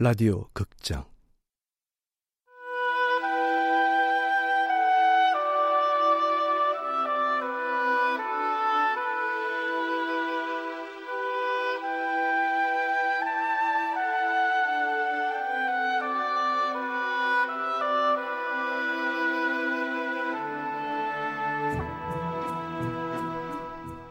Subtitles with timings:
[0.00, 1.04] 라디오 극장.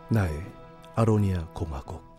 [0.09, 0.43] 나의
[0.95, 2.16] 아로니아 공화국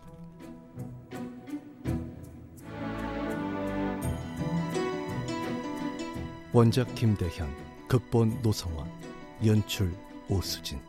[6.51, 7.55] 원작 김대현,
[7.87, 8.91] 극본 노성원,
[9.45, 9.93] 연출
[10.27, 10.79] 오수진.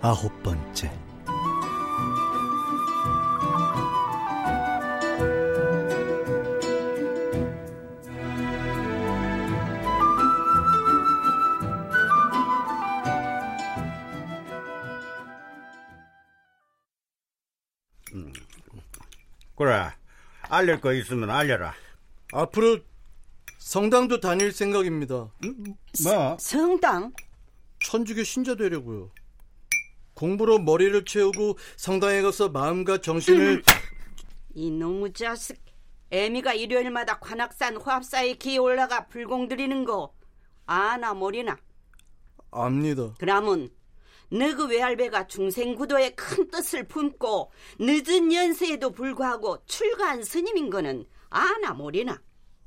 [0.00, 0.90] 아홉 번째.
[19.56, 19.92] 그래
[20.48, 21.74] 알릴 거 있으면 알려라.
[22.32, 22.78] 앞으로
[23.60, 25.30] 성당도 다닐 생각입니다.
[26.02, 26.36] 뭐?
[26.40, 27.12] 성당?
[27.84, 29.10] 천주교 신자 되려고요.
[30.14, 33.62] 공부로 머리를 채우고 성당에 가서 마음과 정신을
[34.54, 35.62] 이놈의 자식
[36.10, 40.12] 애미가 일요일마다 관악산 화합사에 기에 올라가 불공 드리는 거
[40.66, 41.56] 아나 모리나
[42.50, 43.14] 압니다.
[43.18, 43.70] 그러면
[44.30, 52.20] 너그 외할배가 중생구도의 큰 뜻을 품고 늦은 연세에도 불구하고 출가한 스님인 거는 아나 모리나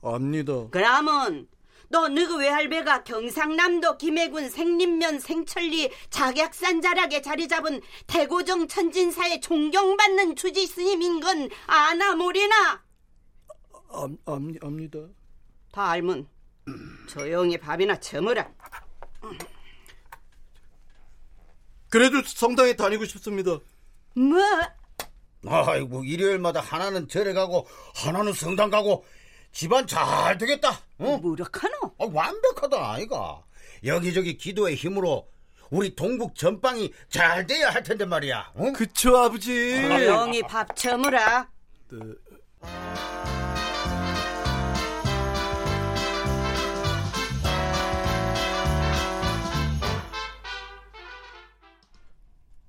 [0.04, 0.68] 압니다.
[0.72, 1.48] 그러면
[1.90, 10.66] 너 너그 외할배가 경상남도 김해군 생림면 생천리 작약산 자락에 자리 잡은 대고정 천진사에 존경받는 주지
[10.66, 12.84] 스님인 건 아나 모리나
[13.90, 15.00] 압, 압, 압니다.
[15.72, 16.28] 다 알면
[17.08, 18.50] 조용히 밥이나 처먹으라
[21.90, 23.60] 그래도 성당에 다니고 싶습니다.
[24.16, 24.40] 뭐?
[25.46, 29.06] 아이고 일요일마다 하나는 절에 가고 하나는 성당 가고
[29.54, 31.18] 집안 잘 되겠다 어?
[31.22, 31.74] 무력하노?
[32.00, 33.42] 아, 완벽하다 아이가
[33.86, 35.28] 여기저기 기도의 힘으로
[35.70, 38.72] 우리 동북 전방이 잘 돼야 할 텐데 말이야 어?
[38.74, 39.82] 그쵸 아버지.
[39.82, 41.48] 조용히 밥 처먹으라
[41.92, 42.00] 네.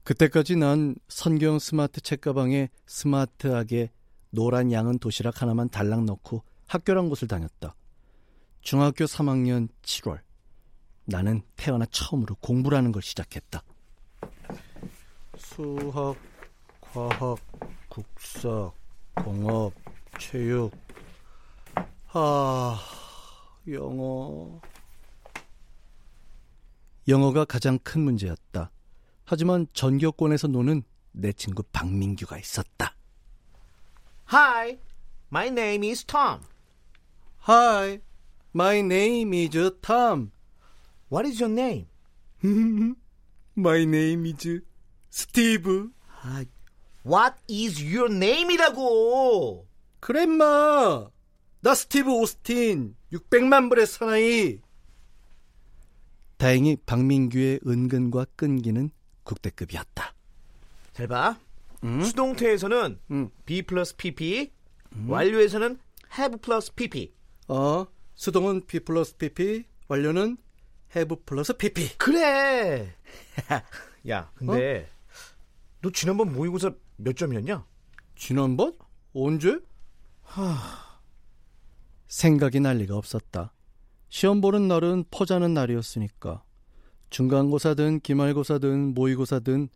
[0.05, 3.91] 그때까지 난 선경 스마트 책가방에 스마트하게
[4.31, 6.43] 노란 양은 도시락 하나만 달랑 넣고
[6.75, 7.77] 학교란 곳을 다녔다.
[8.61, 10.19] 중학교 3학년 7월.
[11.05, 13.63] 나는 태어나 처음으로 공부라는 걸 시작했다.
[15.39, 16.17] 수학,
[16.81, 17.39] 과학,
[17.89, 18.73] 국사,
[19.15, 19.73] 공업,
[20.19, 20.73] 체육.
[22.13, 22.81] 아,
[23.69, 24.61] 영어.
[27.07, 28.73] 영어가 가장 큰 문제였다.
[29.25, 32.97] 하지만 전교권에서 노는 내 친구 박민규가 있었다.
[34.33, 34.79] Hi,
[35.31, 36.41] my name is Tom.
[37.47, 38.01] Hi,
[38.55, 39.51] my name is
[39.83, 40.33] Tom.
[41.11, 41.89] What is your name?
[43.55, 44.63] My name is
[45.11, 45.91] Steve.
[47.03, 49.67] What is your name이라고?
[50.01, 51.11] 그래 임마.
[51.61, 54.61] 나 스티브 오스틴 600만 불의 사나이.
[56.39, 58.89] 다행히 박민규의 은근과 끈기는
[59.23, 60.15] 국대급이었다.
[60.95, 61.39] 잘 봐.
[61.83, 63.31] 수동태에서는 음.
[63.45, 64.51] be 플러스 pp,
[65.07, 65.79] 완료에서는
[66.19, 67.13] have 플러스 pp.
[67.49, 70.37] 어, 수동은 P 플러스 PP, 완료는
[70.95, 71.99] have 플러스 PP.
[71.99, 72.95] 그래.
[74.09, 74.89] 야, 근데
[75.81, 77.65] 너 지난번 모의고사 몇 점이었냐?
[78.17, 78.77] 지난번?
[79.13, 79.59] 언제?
[82.07, 83.53] 생각이 날 리가 없었다.
[84.09, 86.43] 시험 보는 날은 퍼자는 날이었으니까.
[87.11, 89.69] 중간고사든 기말고사든 모의고사든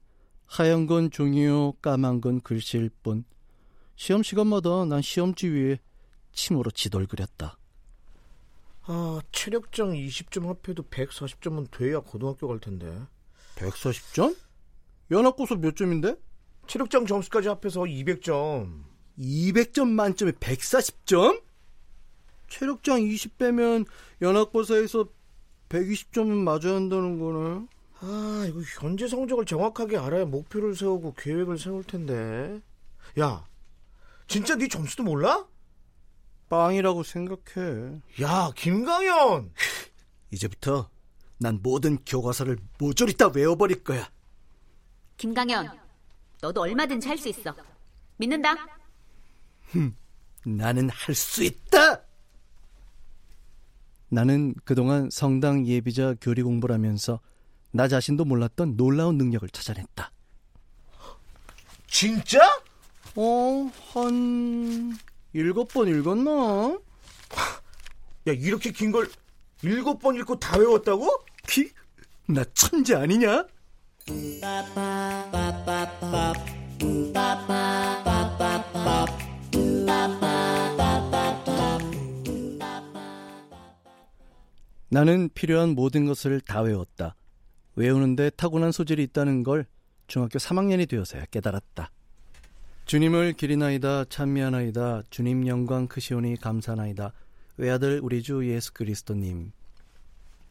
[0.47, 3.25] 하얀 건 종이요 까만 건 글씨일 뿐.
[3.97, 5.79] 시험 시간마다 난 시험지 위에
[6.33, 7.58] 침으로 지돌 그렸다.
[8.91, 12.91] 아, 체력장 20점 합해도 140점은 돼야 고등학교 갈 텐데.
[13.57, 14.35] 140점?
[15.11, 16.17] 연합고사 몇 점인데?
[16.67, 18.85] 체력장 점수까지 합해서 200점.
[19.19, 21.43] 200점 만점에 140점?
[22.49, 23.85] 체력장 20 빼면
[24.23, 25.07] 연합고사에서
[25.69, 27.67] 120점은 맞아야 한다는 거네.
[28.01, 32.63] 아, 이거 현재 성적을 정확하게 알아야 목표를 세우고 계획을 세울 텐데.
[33.21, 33.45] 야,
[34.29, 35.47] 진짜 네 점수도 몰라?
[36.49, 38.01] 빵이라고 생각해.
[38.23, 39.53] 야, 김강현!
[40.31, 40.89] 이제부터
[41.39, 44.11] 난 모든 교과서를 모조리 다 외워버릴 거야.
[45.17, 45.79] 김강현,
[46.41, 47.55] 너도 얼마든지 할 수 있어.
[48.17, 48.55] 믿는다.
[50.45, 52.03] 나는 할 수 있다!
[54.11, 57.21] 나는 그동안 성당 예비자 교리 공부를 하면서
[57.71, 60.11] 나 자신도 몰랐던 놀라운 능력을 찾아냈다.
[61.87, 62.39] 진짜?
[63.17, 64.97] 어, 한
[65.33, 66.79] 일곱 번 읽었나?
[68.27, 69.09] 야, 이렇게 긴 걸
[69.63, 71.09] 일곱 번 읽고 다 외웠다고?
[71.47, 71.71] 키?
[72.27, 73.47] 나 천재 아니냐?
[84.91, 87.15] 나는 필요한 모든 것을 다 외웠다.
[87.77, 89.67] 외우는데 타고난 소질이 있다는 걸
[90.07, 91.91] 중학교 3학년이 되어서야 깨달았다.
[92.89, 97.13] 주님을 기리나이다 찬미하나이다 주님 영광 크시오니 감사나이다
[97.59, 99.53] 외아들 우리 주 예수 그리스도님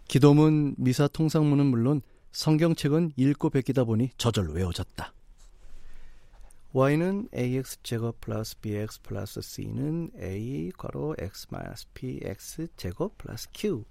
[0.08, 2.04] 기도문 미사 통상문은 물론
[2.34, 5.12] 성경책은 읽고 베끼다 보니 저절로 외워졌다.
[6.74, 13.84] y는 ax 제곱 플러스 bx 플러스 c는 a 괄호 x 마이너스 px 제곱 플러스 q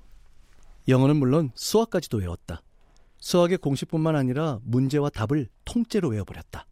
[0.87, 2.63] 영어는 물론 수학까지도 외웠다.
[3.19, 6.65] 수학의 공식뿐만 아니라 문제와 답을 통째로 외워버렸다.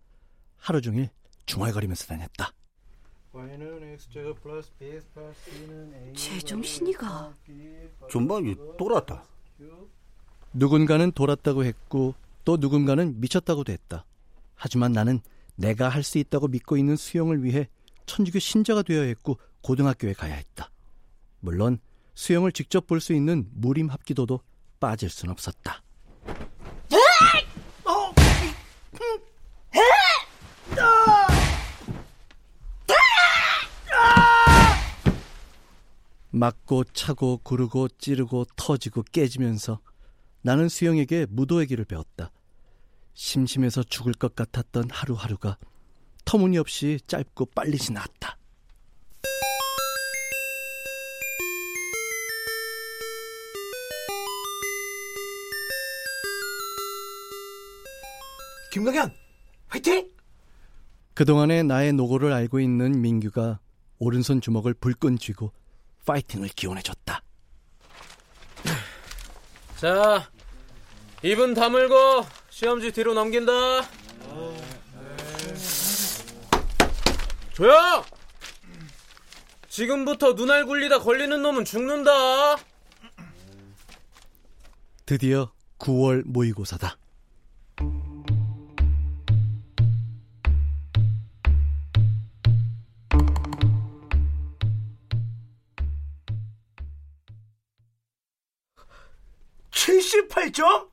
[0.56, 1.10] 하루 종일
[1.46, 2.52] 중얼거리면서 다녔다.
[6.14, 7.34] 제정신이가
[8.08, 9.24] 좀 많이 돌았다.
[10.52, 12.14] 누군가는 돌았다고 했고
[12.44, 14.04] 또 누군가는 미쳤다고도 했다.
[14.54, 15.20] 하지만 나는
[15.56, 17.68] 내가 할 수 있다고 믿고 있는 수영을 위해
[18.06, 20.70] 천주교 신자가 되어야 했고 고등학교에 가야 했다.
[21.40, 21.78] 물론
[22.14, 24.40] 수영을 직접 볼 수 있는 무림 합기도도
[24.78, 25.82] 빠질 순 없었다.
[36.34, 39.80] 맞고 차고 구르고 찌르고 터지고 깨지면서
[40.42, 42.32] 나는 수영에게 무도의 길을 배웠다.
[43.14, 45.56] 심심해서 죽을 것 같았던 하루하루가
[46.24, 48.36] 터무니없이 짧고 빨리 지나갔다.
[58.72, 59.14] 김강현,
[59.68, 60.10] 화이팅!
[61.14, 63.60] 그동안의 나의 노고를 알고 있는 민규가
[64.00, 65.52] 오른손 주먹을 불끈 쥐고
[66.04, 67.22] 파이팅을 기원해줬다.
[69.76, 70.30] 자,
[71.22, 73.52] 입은 다물고 시험지 뒤로 넘긴다.
[77.52, 78.04] 조용!
[79.68, 82.56] 지금부터 눈알 굴리다 걸리는 놈은 죽는다.
[85.06, 86.96] 드디어 9월 모의고사다.
[100.14, 100.88] 칠십팔 점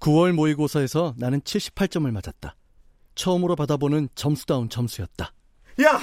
[0.00, 2.56] 9월 모의고사에서 나는 78점을 맞았다.
[3.14, 5.32] 처음으로 받아보는 점수다운 점수였다.
[5.82, 6.00] 야,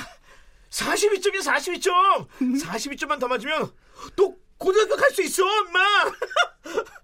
[0.69, 2.27] 42점이야, 42점!
[2.39, 3.71] 42점만 더 맞으면
[4.15, 5.79] 또 고등학교 갈 수 있어, 엄마!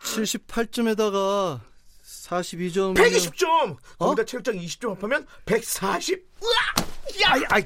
[0.02, 1.62] 78점에다가
[2.04, 2.96] 42점.
[2.96, 3.78] 120점!
[3.98, 6.28] 거기다 체육장 20점 합하면 140.
[6.44, 7.24] 으아!
[7.24, 7.66] 야, 야, 야,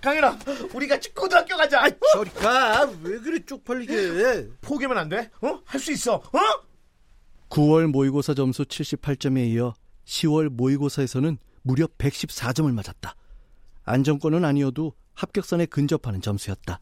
[0.00, 0.38] 강현아,
[0.74, 1.82] 우리 같이 고등학교 가자.
[1.82, 2.88] 아이, 저리 가.
[3.02, 4.46] 왜 그래 쪽팔리게 해.
[4.60, 5.30] 포기하면 안 돼?
[5.40, 5.60] 어?
[5.64, 6.14] 할 수 있어.
[6.16, 6.38] 어?
[7.50, 9.74] 9월 모의고사 점수 78점에 이어
[10.06, 13.14] 10월 모의고사에서는 무려 114점을 맞았다.
[13.84, 16.80] 안정권은 아니어도 합격선에 근접하는 점수였다.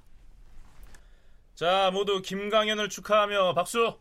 [1.55, 3.95] 자, 모두 김강현을 축하하며 박수.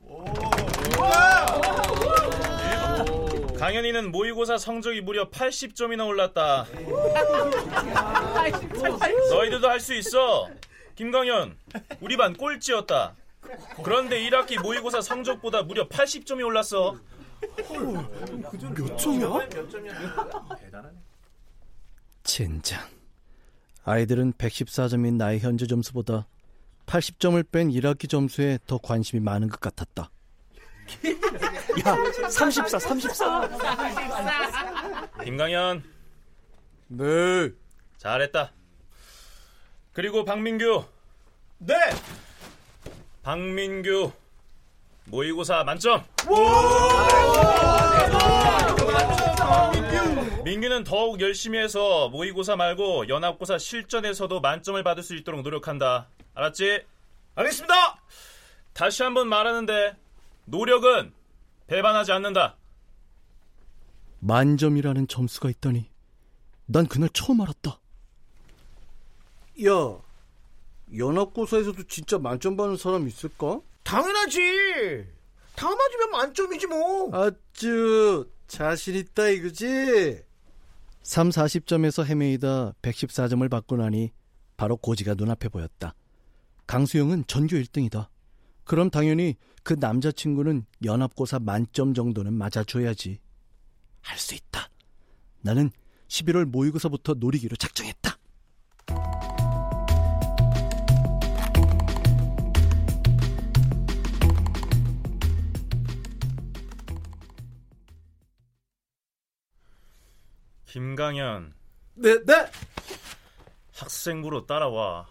[3.61, 6.65] 강현이는 모의고사 성적이 무려 80점이나 올랐다.
[9.29, 10.49] 너희들도 할 수 있어.
[10.95, 11.55] 김강현,
[11.99, 13.15] 우리 반 꼴찌였다.
[13.83, 16.97] 그런데 1학기 모의고사 성적보다 무려 80점이 올랐어.
[18.75, 19.47] 몇 점이야?
[22.23, 22.81] 젠장.
[23.83, 26.25] 아이들은 114점인 나의 현재 점수보다
[26.87, 30.09] 80점을 뺀 1학기 점수에 더 관심이 많은 것 같았다.
[31.85, 33.49] 야, 34, 34.
[35.23, 35.83] 김강현,
[36.87, 37.49] 네.
[37.97, 38.51] 잘했다.
[39.93, 40.85] 그리고 박민규,
[41.59, 41.75] 네!
[43.23, 44.11] 박민규,
[45.05, 46.03] 모의고사 만점.
[50.43, 56.07] 민규는 더욱 열심히 해서 모의고사 말고 연합고사 실전에서도 만점을 받을 수 있도록 노력한다.
[56.33, 56.83] 알았지?
[57.35, 58.01] 알겠습니다!
[58.73, 59.95] 다시 한번 말하는데
[60.51, 61.13] 노력은
[61.67, 62.57] 배반하지 않는다.
[64.19, 65.89] 만점이라는 점수가 있다니.
[66.65, 67.79] 난 그날 처음 알았다.
[69.65, 70.01] 야,
[70.95, 73.61] 연합고사에서도 진짜 만점 받는 사람 있을까?
[73.83, 75.07] 당연하지!
[75.55, 77.09] 다 맞으면 만점이지 뭐!
[77.15, 80.21] 아쭈, 자신 있다 이거지?
[81.03, 84.11] 3, 40점에서 헤매이다 114점을 받고 나니
[84.57, 85.95] 바로 고지가 눈앞에 보였다.
[86.67, 88.10] 강수영은 전교 1등이다.
[88.71, 93.19] 그럼 당연히 그 남자친구는 연합고사 만점 정도는 맞아줘야지.
[93.99, 94.69] 할 수 있다.
[95.41, 95.71] 나는
[96.07, 98.17] 11월 모의고사부터 노리기로 작정했다.
[110.67, 111.53] 김강현.
[111.95, 112.49] 네, 네.
[113.73, 115.10] 학생부로 따라와.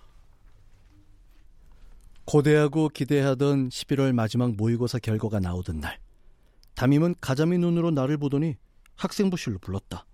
[2.30, 5.98] 고대하고 기대하던 11월 마지막 모의고사 결과가 나오던 날,
[6.76, 8.56] 담임은 가자미 눈으로 나를 보더니
[8.94, 10.06] 학생부실로 불렀다.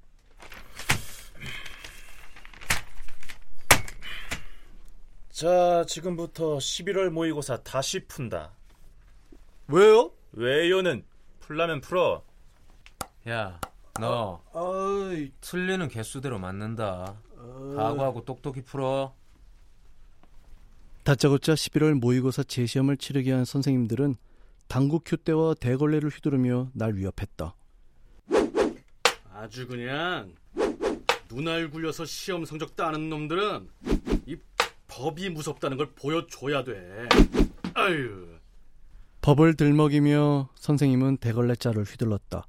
[5.28, 8.52] 자, 지금부터 11월 모의고사 다시 푼다.
[9.68, 10.10] 왜요?
[10.32, 11.04] 왜요는
[11.40, 12.24] 풀라면 풀어.
[13.28, 13.60] 야,
[14.00, 17.20] 너 아이, 틀리는 개수대로 맞는다.
[17.76, 19.14] 각오하고 똑똑히 풀어.
[21.06, 24.16] 다짜고짜 11월 모의고사 재시험을 치르게 한 선생님들은
[24.66, 27.54] 당구 큐대와 대걸레를 휘두르며 날 위협했다.
[29.32, 30.34] 아주 그냥
[31.30, 33.68] 눈알 굴려서 시험 성적 따는 놈들은
[34.26, 34.36] 이
[34.88, 37.08] 법이 무섭다는 걸 보여줘야 돼.
[37.74, 38.26] 아유.
[39.20, 42.48] 법을 들먹이며 선생님은 대걸레 자루를 휘둘렀다.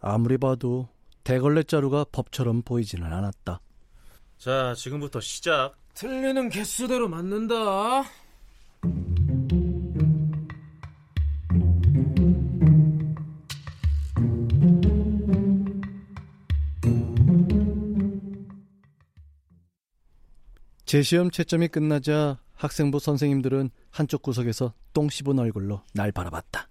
[0.00, 0.88] 아무리 봐도
[1.22, 3.60] 대걸레 자루가 법처럼 보이지는 않았다.
[4.38, 5.76] 자, 지금부터 시작.
[5.96, 8.04] 틀리는 개수대로 맞는다.
[20.84, 26.68] 재시험 채점이 끝나자 학생부 선생님들은 한쪽 구석에서 똥 씹은 얼굴로 날 바라봤다.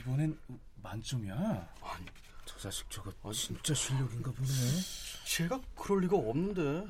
[0.00, 0.36] 이번엔
[0.82, 1.68] 만점이야.
[1.80, 2.21] 저
[2.62, 4.48] 자식 저거 진짜 실력인가 보네.
[5.24, 6.86] 제가 그럴 리가 없는데.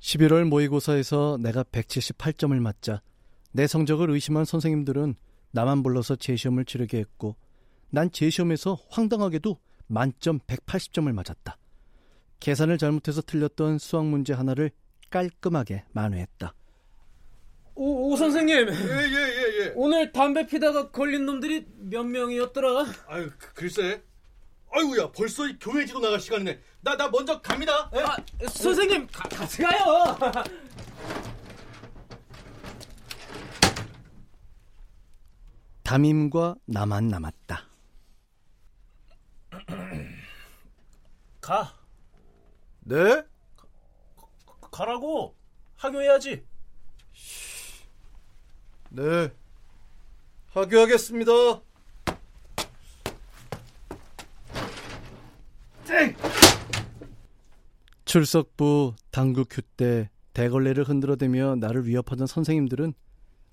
[0.00, 3.00] 11월 모의고사에서 내가 178점을 맞자
[3.52, 5.14] 내 성적을 의심한 선생님들은
[5.52, 7.36] 나만 불러서 재시험을 치르게 했고
[7.90, 11.56] 난 재시험에서 황당하게도 만점 180점을 맞았다.
[12.40, 14.72] 계산을 잘못해서 틀렸던 수학 문제 하나를
[15.10, 16.54] 깔끔하게 만회했다.
[17.74, 18.54] 오, 오 선생님.
[18.68, 19.72] 예예 예 예, 예.
[19.74, 22.86] 오늘 담배 피다가 걸린 놈들이 몇 명이었더라?
[23.08, 24.02] 아유 그, 글쎄.
[24.74, 26.60] 아이고야 벌써 이 교회 지도 나갈 시간이네.
[26.82, 27.90] 나 나 먼저 갑니다.
[27.94, 28.00] 예?
[28.00, 28.16] 아,
[28.48, 30.16] 선생님 가, 같이 가요.
[35.82, 37.64] 담임과 나만 남았다.
[41.40, 41.74] 가.
[42.80, 43.22] 네?
[44.70, 45.36] 가라고.
[45.76, 46.44] 하교해야지.
[48.94, 49.32] 네.
[50.52, 51.32] 하교하겠습니다.
[58.04, 62.92] 출석부, 당구 큐대, 대걸레를 흔들어대며 나를 위협하던 선생님들은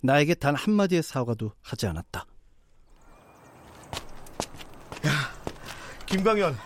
[0.02, 2.26] 나에게 단 한마디의 사과도 하지 않았다.
[6.06, 6.58] 김강현,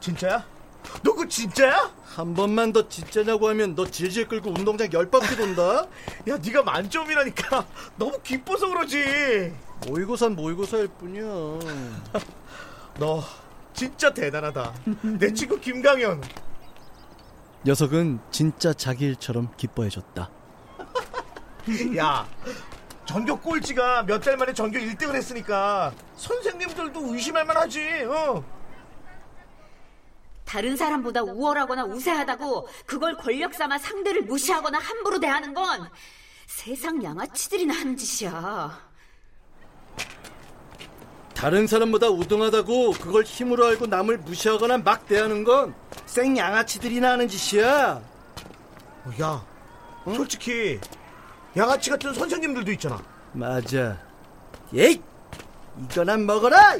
[0.00, 0.59] 진짜야?
[1.02, 1.90] 너 그거 진짜야?
[2.04, 5.86] 한 번만 더 진짜냐고 하면 너 질질 끌고 운동장 열 바퀴 돈다?
[6.28, 7.64] 야, 네가 만점이라니까
[7.96, 9.52] 너무 기뻐서 그러지.
[9.86, 11.22] 모의고사는 모의고사일 뿐이야.
[12.98, 13.22] 너
[13.72, 14.74] 진짜 대단하다.
[15.18, 16.20] 내 친구 김강현.
[17.64, 20.30] 녀석은 진짜 자기 일처럼 기뻐해줬다.
[21.96, 22.26] 야,
[23.06, 28.04] 전교 꼴찌가 몇 달 만에 전교 1등을 했으니까 선생님들도 의심할 만하지.
[28.08, 28.59] 어.
[30.50, 35.88] 다른 사람보다 우월하거나 우세하다고 그걸 권력 삼아 상대를 무시하거나 함부로 대하는 건
[36.48, 38.90] 세상 양아치들이나 하는 짓이야.
[41.34, 45.72] 다른 사람보다 우등하다고 그걸 힘으로 알고 남을 무시하거나 막 대하는 건
[46.06, 48.02] 생 양아치들이나 하는 짓이야.
[49.04, 49.46] 어, 야,
[50.04, 50.80] 솔직히
[51.56, 53.00] 양아치 같은 선생님들도 있잖아.
[53.32, 53.96] 맞아.
[54.74, 55.00] 예이!
[55.84, 56.78] 이거나 먹어라!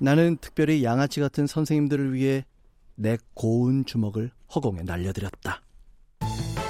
[0.00, 2.44] 나는 특별히 양아치 같은 선생님들을 위해
[2.94, 5.62] 내 고운 주먹을 허공에 날려드렸다.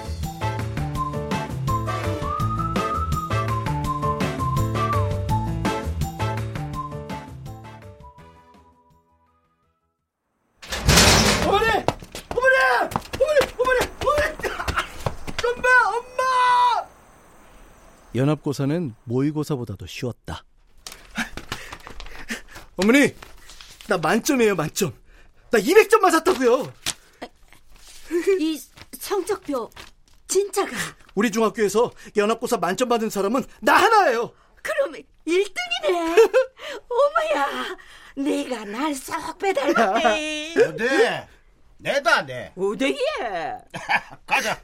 [18.14, 20.44] 연합고사는 모의고사보다도 쉬웠다.
[22.80, 23.14] 어머니,
[23.88, 24.94] 나 만점이에요, 만점.
[25.50, 26.72] 나 200점 맞았다고요.
[28.40, 28.60] 이
[28.98, 29.70] 성적표
[30.28, 30.70] 진짜가
[31.14, 34.32] 우리 중학교에서 연합고사 만점 받은 사람은 나 하나예요.
[34.62, 34.92] 그럼
[35.26, 36.30] 1등이네.
[36.88, 37.76] 어머야,
[38.16, 40.54] 내가 날 쏙 빼닮았네.
[40.76, 41.28] 네,
[41.78, 42.52] 내다 내.
[42.54, 43.58] 오대기에.
[44.26, 44.60] 가자.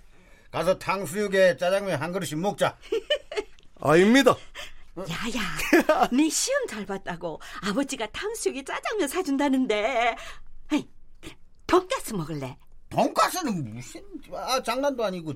[0.50, 2.76] 가서 탕수육에 짜장면 한 그릇씩 먹자.
[3.80, 4.36] 아닙니다.
[4.96, 10.16] 야야, 네 시험 잘 봤다고 아버지가 탕수육에 짜장면 사준다는데.
[10.68, 10.88] 아이,
[11.66, 12.56] 돈가스 먹을래?
[12.90, 15.32] 돈가스는 무슨 아 장난도 아니고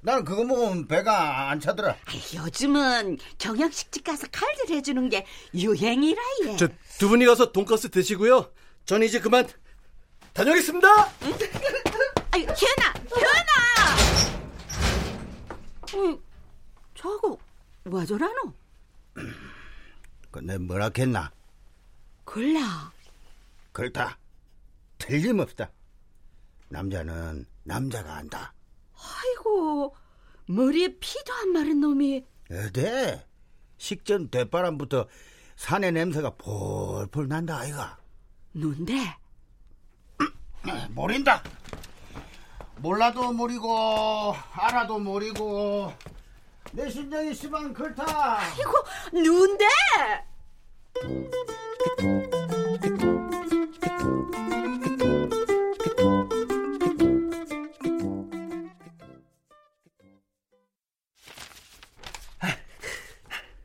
[0.00, 1.96] 나는 그거 먹으면 배가 안 차더라.
[2.06, 6.56] 아이, 요즘은 경양식집 가서 칼질 해주는 게 유행이라 얘.
[6.56, 8.50] 저두 분이 가서 돈가스 드시고요.
[8.86, 9.46] 전 이제 그만
[10.32, 10.88] 다녀오겠습니다.
[12.30, 13.58] 아유, 현아, 현아!
[15.94, 16.18] 어,
[16.94, 17.36] 저거
[17.84, 18.52] 와 저라노?
[20.30, 21.30] 그내 뭐라 했나?
[22.24, 22.92] 글라.
[23.72, 24.18] 그렇다.
[24.98, 25.70] 틀림없다.
[26.68, 28.52] 남자는 남자가 안다.
[28.94, 29.94] 아이고,
[30.46, 32.24] 머리에 피도 안 마른 놈이.
[32.50, 33.26] 어데
[33.78, 35.06] 식전 대바람부터
[35.56, 37.98] 산의 냄새가 폴폴 난다 아이가.
[38.54, 38.94] 눈데
[40.90, 41.42] 모른다.
[42.76, 45.92] 몰라도 모르고 알아도 모르고
[46.72, 48.40] 내 심정이 시방 그렇다.
[48.54, 49.64] 이거 눈데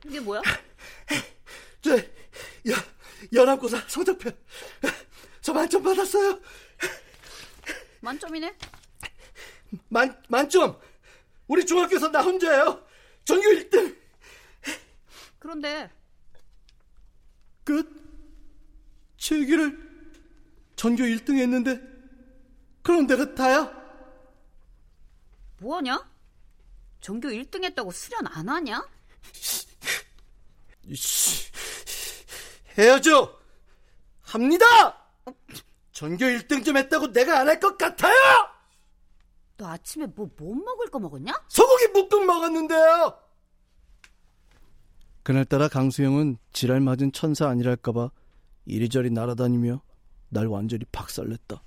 [0.04, 0.42] 이게 뭐야?
[1.80, 2.02] 저 여,
[3.32, 4.30] 연합고사 성적표
[5.40, 6.40] 저 만점 받았어요.
[8.00, 8.54] 만점이네.
[9.88, 10.78] 만 만점.
[11.46, 12.83] 우리 중학교에서 나 혼자예요.
[13.24, 13.96] 전교 1등.
[15.38, 15.90] 그런데
[17.64, 18.04] 끝.
[19.16, 19.78] 실기를
[20.76, 21.80] 전교 1등 했는데
[22.82, 23.72] 그런 데가 다야?
[25.58, 26.06] 뭐하냐?
[27.00, 28.86] 전교 1등 했다고 수련 안 하냐?
[32.76, 33.40] 해야죠.
[34.22, 34.66] 합니다.
[35.92, 38.14] 전교 1등 좀 했다고 내가 안 할 것 같아요.
[39.64, 41.32] 너 아침에 뭐 못 먹을 거 먹었냐?
[41.48, 43.18] 소고기 묵국 먹었는데요.
[45.22, 48.10] 그날따라 강수영은 지랄 맞은 천사 아니랄까봐
[48.66, 49.80] 이리저리 날아다니며
[50.28, 51.62] 날 완전히 박살냈다.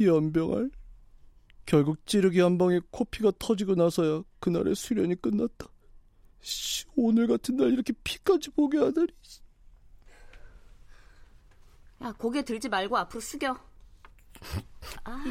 [0.00, 0.70] 연병알.
[1.68, 5.66] 결국 찌르기 한 방에 코피가 터지고 나서야 그날의 수련이 끝났다.
[6.40, 9.08] 씨, 오늘 같은 날 이렇게 피까지 보게 하다니.
[12.04, 13.54] 야, 고개 들지 말고 앞으로 숙여.
[15.04, 15.24] 아,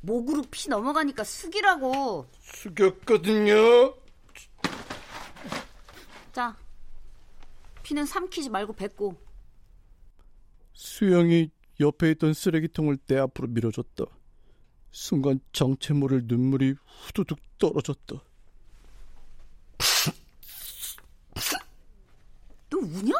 [0.00, 2.26] 목으로 피 넘어가니까 숙이라고.
[2.40, 3.94] 숙였거든요.
[6.32, 6.56] 자,
[7.82, 9.20] 피는 삼키지 말고 뱉고.
[10.72, 14.06] 수영이 옆에 있던 쓰레기통을 내 앞으로 밀어줬다.
[14.92, 16.74] 순간 정체 모를 눈물이
[17.06, 18.16] 후두둑 떨어졌다.
[22.70, 23.14] 너 우냐?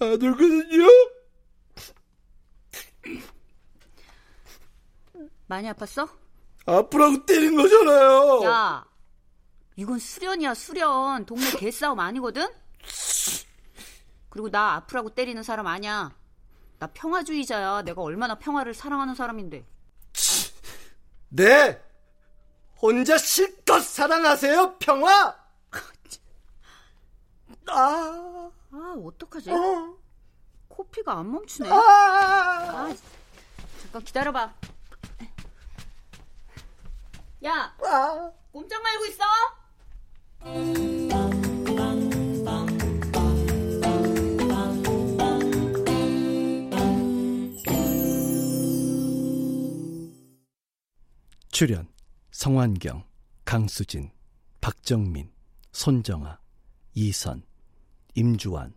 [0.00, 0.86] 아들거든요.
[5.46, 6.10] 많이 아팠어?
[6.66, 8.42] 아프라고 때린 거잖아요.
[8.44, 8.84] 야,
[9.76, 11.26] 이건 수련이야, 수련.
[11.26, 12.48] 동네 개싸움 아니거든?
[14.30, 16.16] 그리고 나 아프라고 때리는 사람 아니야.
[16.78, 17.82] 나 평화주의자야.
[17.82, 19.66] 내가 얼마나 평화를 사랑하는 사람인데.
[21.34, 21.82] 네.
[22.80, 25.36] 혼자 실컷 사랑하세요, 평화.
[27.66, 29.50] 아, 아, 어떡하지?
[29.50, 29.96] 어,
[30.68, 31.68] 코피가 안 멈추네.
[31.70, 31.74] 아.
[31.74, 32.94] 아,
[33.82, 34.54] 잠깐 기다려봐.
[37.46, 38.32] 야, 아.
[38.52, 39.24] 꼼짝 말고 있어.
[51.54, 51.86] 출연
[52.32, 53.04] 성환경,
[53.44, 54.10] 강수진,
[54.60, 55.30] 박정민,
[55.70, 56.40] 손정아,
[56.94, 57.44] 이선,
[58.16, 58.74] 임주환,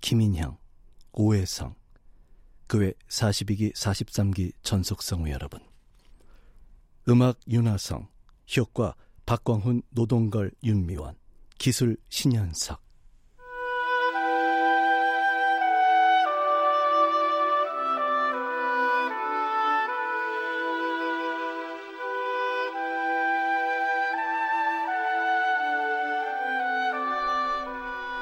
[0.00, 0.56] 김인형,
[1.12, 1.74] 오혜성,
[2.66, 5.60] 그 외 42기, 43기 전속 성우 여러분.
[7.10, 8.08] 음악 윤하성,
[8.56, 8.94] 효과
[9.26, 11.18] 박광훈, 노동걸, 윤미원,
[11.58, 12.82] 기술 신현석.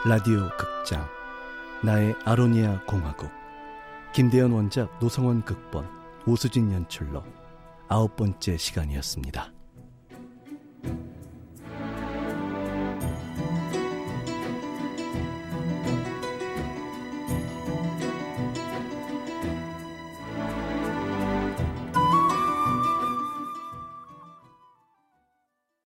[0.05, 1.07] 라디오 극장
[1.85, 3.31] 나의 아로니아 공화국
[4.13, 5.87] 김대현 원작 노성원 극본
[6.27, 7.23] 오수진 연출로
[7.87, 9.53] 아홉 번째 시간이었습니다.